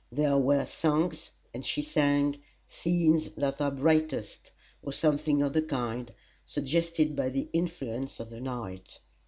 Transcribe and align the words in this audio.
There 0.11 0.35
were 0.39 0.65
songs, 0.65 1.29
and 1.53 1.63
she 1.63 1.83
sang 1.83 2.39
"Scenes 2.67 3.29
that 3.37 3.61
are 3.61 3.69
brightest," 3.69 4.51
or 4.81 4.91
something 4.93 5.43
of 5.43 5.53
the 5.53 5.61
kind, 5.61 6.11
suggested 6.43 7.15
by 7.15 7.29
the 7.29 7.49
influences 7.53 8.19
of 8.19 8.31
the 8.31 8.41
night. 8.41 8.99